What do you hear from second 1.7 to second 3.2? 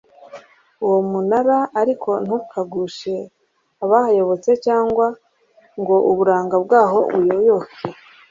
ariko ntukagushe